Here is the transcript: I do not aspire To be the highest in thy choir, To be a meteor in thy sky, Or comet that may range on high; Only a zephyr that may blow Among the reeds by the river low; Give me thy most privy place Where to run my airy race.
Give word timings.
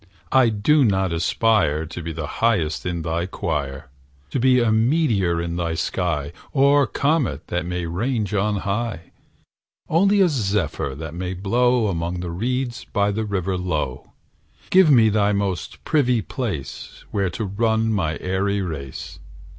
I 0.31 0.49
do 0.49 0.83
not 0.83 1.13
aspire 1.13 1.85
To 1.85 2.01
be 2.01 2.11
the 2.11 2.25
highest 2.41 2.87
in 2.87 3.03
thy 3.03 3.27
choir, 3.27 3.91
To 4.31 4.39
be 4.39 4.59
a 4.59 4.71
meteor 4.71 5.39
in 5.39 5.57
thy 5.57 5.75
sky, 5.75 6.33
Or 6.53 6.87
comet 6.87 7.49
that 7.49 7.67
may 7.67 7.85
range 7.85 8.33
on 8.33 8.61
high; 8.65 9.11
Only 9.87 10.19
a 10.21 10.27
zephyr 10.27 10.95
that 10.95 11.13
may 11.13 11.35
blow 11.35 11.85
Among 11.87 12.19
the 12.19 12.31
reeds 12.31 12.83
by 12.83 13.11
the 13.11 13.25
river 13.25 13.55
low; 13.59 14.13
Give 14.71 14.89
me 14.89 15.09
thy 15.09 15.33
most 15.33 15.83
privy 15.83 16.23
place 16.23 17.05
Where 17.11 17.29
to 17.29 17.45
run 17.45 17.93
my 17.93 18.17
airy 18.21 18.63
race. 18.63 19.19